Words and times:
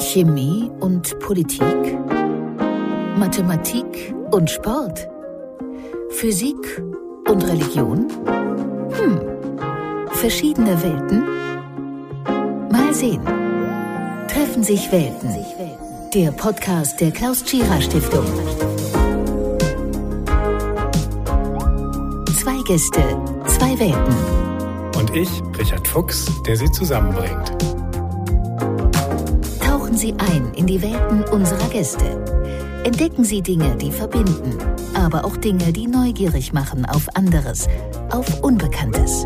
Chemie 0.00 0.70
und 0.80 1.18
Politik? 1.20 1.98
Mathematik 3.18 4.14
und 4.30 4.48
Sport? 4.48 5.06
Physik 6.08 6.82
und 7.28 7.46
Religion? 7.46 8.06
Hm, 8.92 9.20
verschiedene 10.12 10.82
Welten? 10.82 11.22
Mal 12.72 12.94
sehen. 12.94 13.22
Treffen 14.26 14.64
sich 14.64 14.90
Welten. 14.90 15.36
Der 16.14 16.32
Podcast 16.32 16.98
der 16.98 17.10
Klaus 17.10 17.44
Tschira 17.44 17.80
Stiftung. 17.80 18.24
Zwei 22.40 22.62
Gäste, 22.66 23.02
zwei 23.46 23.78
Welten. 23.78 24.98
Und 24.98 25.14
ich, 25.14 25.30
Richard 25.58 25.86
Fuchs, 25.86 26.26
der 26.46 26.56
sie 26.56 26.70
zusammenbringt. 26.72 27.79
Tauchen 29.90 29.98
Sie 29.98 30.14
ein 30.18 30.54
in 30.54 30.68
die 30.68 30.80
Welten 30.82 31.24
unserer 31.32 31.68
Gäste. 31.68 32.04
Entdecken 32.84 33.24
Sie 33.24 33.42
Dinge, 33.42 33.74
die 33.74 33.90
verbinden, 33.90 34.56
aber 34.94 35.24
auch 35.24 35.36
Dinge, 35.36 35.72
die 35.72 35.88
neugierig 35.88 36.52
machen 36.52 36.84
auf 36.84 37.08
anderes, 37.16 37.66
auf 38.10 38.40
Unbekanntes. 38.40 39.24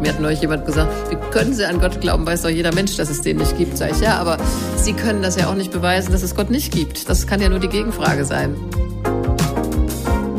Mir 0.00 0.12
hat 0.12 0.20
neulich 0.20 0.40
jemand 0.40 0.66
gesagt, 0.66 0.92
wie 1.10 1.16
können 1.32 1.52
Sie 1.52 1.64
an 1.64 1.80
Gott 1.80 2.00
glauben, 2.00 2.24
weiß 2.24 2.42
doch 2.42 2.48
jeder 2.48 2.72
Mensch, 2.72 2.96
dass 2.96 3.10
es 3.10 3.22
den 3.22 3.38
nicht 3.38 3.58
gibt. 3.58 3.76
Sag 3.76 3.90
ich, 3.90 4.00
ja, 4.00 4.18
aber 4.18 4.36
Sie 4.76 4.92
können 4.92 5.20
das 5.20 5.34
ja 5.34 5.50
auch 5.50 5.56
nicht 5.56 5.72
beweisen, 5.72 6.12
dass 6.12 6.22
es 6.22 6.36
Gott 6.36 6.50
nicht 6.50 6.72
gibt. 6.72 7.08
Das 7.08 7.26
kann 7.26 7.40
ja 7.40 7.48
nur 7.48 7.58
die 7.58 7.68
Gegenfrage 7.68 8.24
sein. 8.24 8.54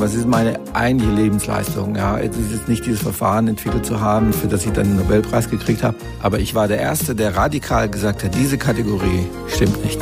Was 0.04 0.16
ist 0.16 0.28
meine 0.28 0.60
eigentliche 0.74 1.14
Lebensleistung? 1.14 1.96
Ja, 1.96 2.20
es 2.20 2.36
ist 2.36 2.52
jetzt 2.52 2.68
nicht 2.68 2.86
dieses 2.86 3.02
Verfahren 3.02 3.48
entwickelt 3.48 3.86
zu 3.86 4.02
haben, 4.02 4.34
für 4.34 4.48
das 4.48 4.66
ich 4.66 4.74
dann 4.74 4.86
den 4.86 4.98
Nobelpreis 4.98 5.50
gekriegt 5.50 5.82
habe. 5.82 5.96
Aber 6.22 6.40
ich 6.40 6.54
war 6.54 6.68
der 6.68 6.78
Erste, 6.78 7.16
der 7.16 7.38
radikal 7.38 7.88
gesagt 7.88 8.22
hat, 8.22 8.36
diese 8.36 8.58
Kategorie 8.58 9.26
stimmt 9.48 9.82
nicht. 9.82 10.02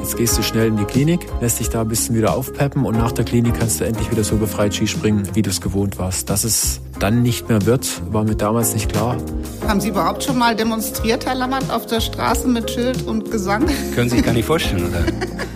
Jetzt 0.00 0.16
gehst 0.16 0.38
du 0.38 0.42
schnell 0.42 0.68
in 0.68 0.78
die 0.78 0.86
Klinik, 0.86 1.26
lässt 1.42 1.60
dich 1.60 1.68
da 1.68 1.82
ein 1.82 1.88
bisschen 1.88 2.16
wieder 2.16 2.34
aufpeppen 2.34 2.86
und 2.86 2.96
nach 2.96 3.12
der 3.12 3.26
Klinik 3.26 3.58
kannst 3.58 3.80
du 3.80 3.84
endlich 3.84 4.10
wieder 4.10 4.24
so 4.24 4.36
befreit 4.36 4.72
Skispringen, 4.72 5.28
wie 5.34 5.42
du 5.42 5.50
es 5.50 5.60
gewohnt 5.60 5.98
warst. 5.98 6.30
Dass 6.30 6.44
es 6.44 6.80
dann 6.98 7.22
nicht 7.22 7.50
mehr 7.50 7.66
wird, 7.66 7.86
war 8.14 8.24
mir 8.24 8.34
damals 8.34 8.72
nicht 8.72 8.90
klar. 8.90 9.18
Haben 9.68 9.82
Sie 9.82 9.90
überhaupt 9.90 10.24
schon 10.24 10.38
mal 10.38 10.56
demonstriert, 10.56 11.26
Herr 11.26 11.34
Lammert, 11.34 11.70
auf 11.70 11.84
der 11.84 12.00
Straße 12.00 12.48
mit 12.48 12.70
Schild 12.70 13.06
und 13.06 13.30
Gesang? 13.30 13.66
Können 13.94 14.08
Sie 14.08 14.16
sich 14.16 14.24
gar 14.24 14.32
nicht 14.32 14.46
vorstellen, 14.46 14.86
oder? 14.86 15.04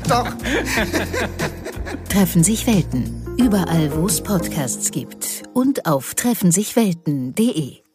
Doch. 0.11 0.27
Treffen 2.09 2.45
sich 2.45 2.67
Welten. 2.67 3.25
Überall, 3.39 3.95
wo 3.95 4.07
es 4.07 4.21
Podcasts 4.21 4.91
gibt. 4.91 5.43
Und 5.55 5.87
auf 5.87 6.15
treffensichwelten.de. 6.15 7.88